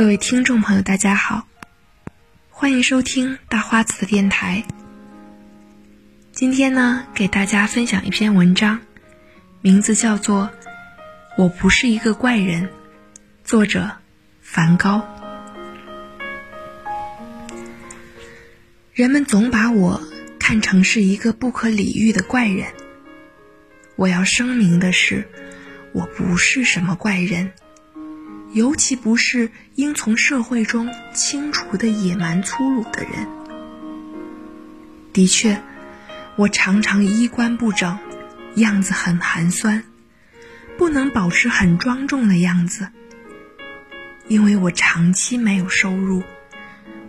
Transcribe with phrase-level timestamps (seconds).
[0.00, 1.46] 各位听众朋友，大家好，
[2.48, 4.64] 欢迎收听大花子电台。
[6.32, 8.80] 今天呢，给大家分享一篇文章，
[9.60, 10.44] 名字叫做
[11.36, 12.64] 《我不是一个怪人》，
[13.44, 13.98] 作者
[14.40, 15.06] 梵高。
[18.94, 20.00] 人们总把我
[20.38, 22.72] 看成是一个不可理喻的怪人。
[23.96, 25.28] 我要声明的是，
[25.92, 27.52] 我不是什么怪人。
[28.52, 33.28] 尤其不是应从社会中清除的野蛮粗鲁的人。
[35.12, 35.60] 的确，
[36.36, 37.96] 我常常衣冠不整，
[38.56, 39.84] 样子很寒酸，
[40.76, 42.88] 不能保持很庄重的样子。
[44.26, 46.22] 因为我长期没有收入，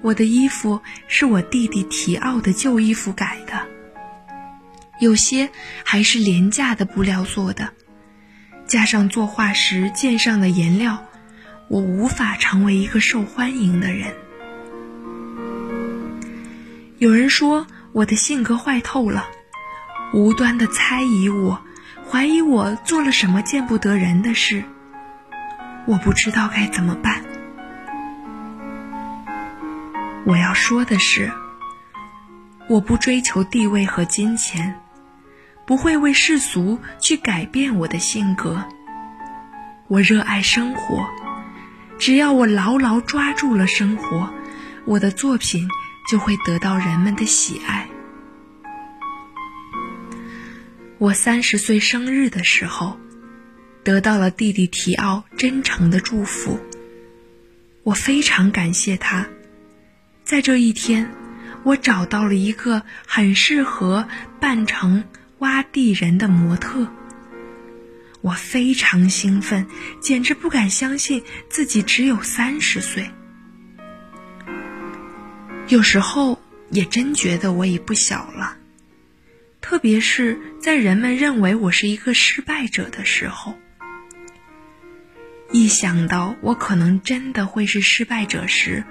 [0.00, 3.66] 我的衣服是我弟弟提奥的旧衣服改的，
[5.00, 5.50] 有些
[5.84, 7.72] 还是廉价的布料做的，
[8.66, 11.06] 加上作画时溅上的颜料。
[11.68, 14.14] 我无法成为一个受欢迎的人。
[16.98, 19.26] 有人说我的性格坏透了，
[20.12, 21.60] 无端的猜疑我，
[22.08, 24.64] 怀疑我做了什么见不得人的事。
[25.86, 27.22] 我不知道该怎么办。
[30.24, 31.30] 我要说的是，
[32.68, 34.80] 我不追求地位和金钱，
[35.66, 38.64] 不会为世俗去改变我的性格。
[39.88, 41.06] 我热爱生活。
[41.98, 44.32] 只要我牢牢抓住了生活，
[44.84, 45.68] 我的作品
[46.10, 47.88] 就会得到人们的喜爱。
[50.98, 52.98] 我三十岁生日的时候，
[53.82, 56.60] 得到了弟弟提奥真诚的祝福。
[57.82, 59.26] 我非常感谢他，
[60.24, 61.10] 在这一天，
[61.64, 64.06] 我找到了一个很适合
[64.40, 65.04] 扮成
[65.38, 66.86] 挖地人的模特。
[68.26, 69.68] 我非常兴奋，
[70.00, 73.08] 简直不敢相信自己只有三十岁。
[75.68, 78.56] 有时候也真觉得我已不小了，
[79.60, 83.56] 特别是在人们认为我是一个失败者的时候。
[85.52, 88.82] 一想到我可能真的会是失败者时，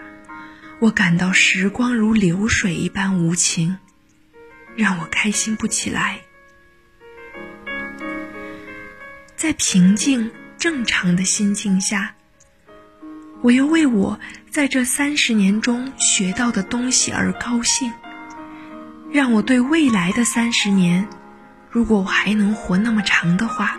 [0.79, 3.79] 我感到时光如流水一般无情，
[4.77, 6.21] 让我开心不起来。
[9.45, 12.15] 在平静正常的心境下，
[13.43, 14.19] 我又为我
[14.49, 17.93] 在这三十年中学到的东西而高兴，
[19.11, 21.07] 让我对未来的三十年，
[21.69, 23.75] 如果我还能活那么长的话，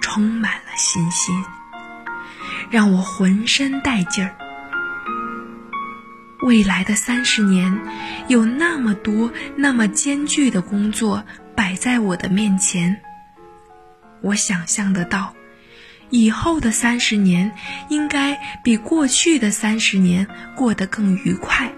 [0.00, 1.34] 充满了信心，
[2.70, 4.36] 让我浑身带劲儿。
[6.42, 7.80] 未来的三十年，
[8.28, 11.24] 有那么多那么艰巨的工作
[11.56, 13.02] 摆在我的面前。
[14.20, 15.34] 我想象得到，
[16.10, 17.52] 以后的三十年
[17.88, 21.72] 应该比过去的三十年过得更愉快。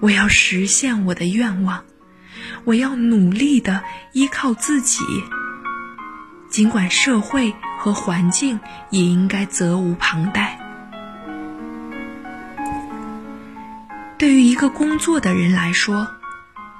[0.00, 1.84] 我要实现我的愿望，
[2.64, 5.00] 我要努力的依靠自己，
[6.48, 10.58] 尽管社会和环境也应该责无旁贷。
[14.18, 16.08] 对于一个工作的人来说，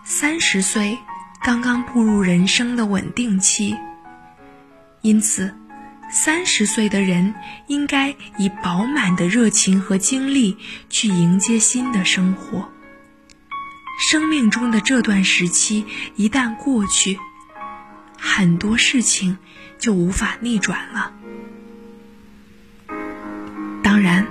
[0.05, 0.99] 三十岁。
[1.45, 3.77] 刚刚步入人生的稳定期，
[5.01, 5.53] 因此，
[6.09, 7.35] 三十岁的人
[7.67, 10.57] 应该以饱满的热情和精力
[10.89, 12.71] 去迎接新的生活。
[13.99, 17.19] 生命中的这段时期一旦过去，
[18.17, 19.37] 很多事情
[19.81, 21.13] 就无法逆转了。
[23.83, 24.29] 当然，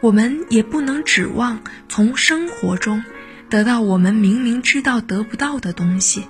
[0.00, 3.04] 我们也不能指望从生活中。
[3.54, 6.26] 得到我们明明知道得不到的东西。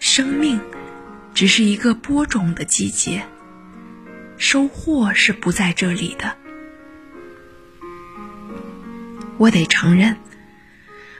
[0.00, 0.60] 生命
[1.34, 3.24] 只是一个播种的季节，
[4.38, 6.36] 收获是不在这里的。
[9.36, 10.16] 我得承认，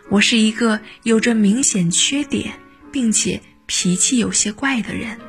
[0.08, 2.54] 我是一个有着明显缺点，
[2.90, 5.20] 并且脾气有些怪的人。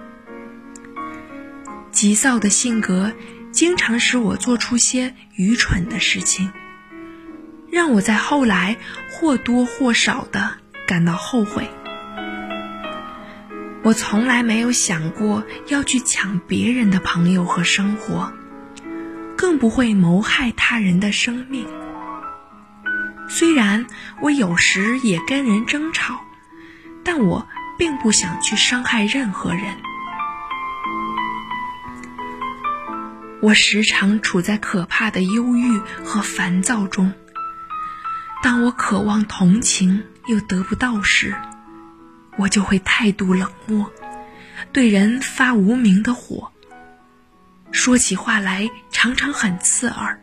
[1.91, 3.13] 急躁的性格
[3.51, 6.51] 经常使我做出些愚蠢的事情。
[7.77, 8.75] 让我在后来
[9.07, 10.57] 或多或少的
[10.87, 11.69] 感到后悔。
[13.83, 18.33] 我从来没有想过要去抢别人的朋友和生活，
[19.37, 21.67] 更不会谋害他人的生命。
[23.29, 23.85] 虽然
[24.21, 26.19] 我有时也跟人争吵，
[27.03, 27.47] 但我
[27.77, 29.63] 并不想去伤害任何人。
[33.39, 37.13] 我时常处在可怕的忧郁和烦躁中。
[38.43, 41.35] 当我渴望同情又得不到时，
[42.37, 43.91] 我就会态度冷漠，
[44.71, 46.51] 对人发无名的火，
[47.71, 50.21] 说起话来常常很刺耳。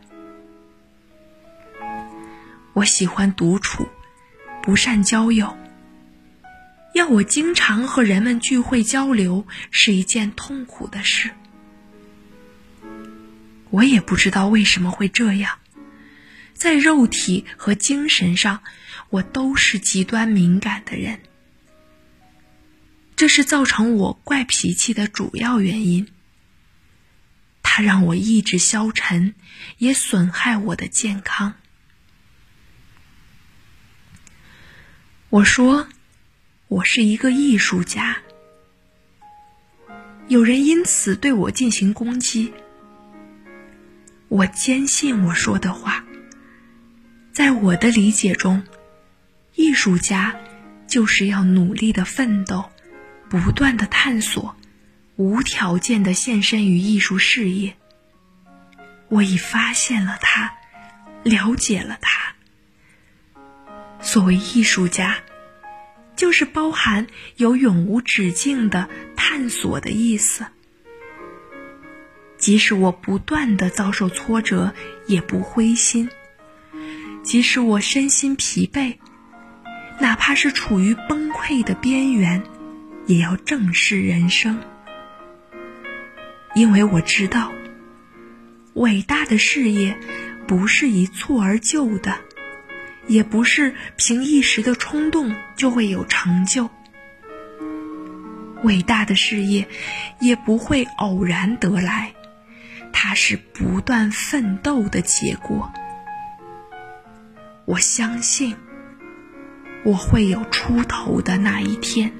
[2.73, 3.87] 我喜欢独处，
[4.63, 5.57] 不善交友。
[6.93, 11.31] 要我经常和人们聚会交流是一件痛苦的事。
[13.69, 15.57] 我也不知道为什么会这样，
[16.55, 18.63] 在肉体和精神上，
[19.09, 21.19] 我都是极端敏感的人。
[23.15, 26.07] 这是造成我怪脾气的主要原因。
[27.61, 29.35] 它让我意志消沉，
[29.77, 31.55] 也损害我的健康。
[35.29, 35.89] 我说，
[36.69, 38.19] 我是一个艺术家。
[40.27, 42.53] 有人因此对我进行攻击。
[44.29, 46.05] 我坚信我说的话。
[47.35, 48.63] 在我的理解中，
[49.55, 50.37] 艺术家
[50.87, 52.71] 就是要努力的奋斗，
[53.27, 54.55] 不断的探索。
[55.17, 57.75] 无条件的献身于艺术事业。
[59.09, 60.53] 我已发现了它，
[61.23, 62.35] 了解了它。
[63.99, 65.17] 所谓艺术家，
[66.15, 68.87] 就是包含有永无止境的
[69.17, 70.45] 探索的意思。
[72.37, 74.73] 即使我不断的遭受挫折，
[75.05, 76.07] 也不灰心；
[77.25, 78.97] 即使我身心疲惫，
[79.99, 82.43] 哪怕是处于崩溃的边缘，
[83.07, 84.61] 也要正视人生。
[86.53, 87.51] 因为我知道，
[88.75, 89.97] 伟大的事业
[90.47, 92.19] 不是一蹴而就的，
[93.07, 96.69] 也不是凭一时的冲动就会有成就。
[98.61, 99.67] 伟大的事业
[100.19, 102.13] 也不会偶然得来，
[102.93, 105.73] 它是不断奋斗的结果。
[107.65, 108.55] 我相信，
[109.83, 112.11] 我会有出头的那一天。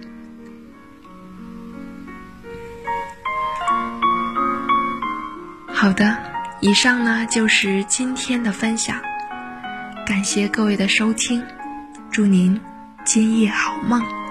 [5.67, 6.17] 好的，
[6.61, 8.99] 以上呢就是今天的分享，
[10.03, 11.45] 感谢各位的收听，
[12.09, 12.59] 祝您
[13.03, 14.24] 今夜好梦。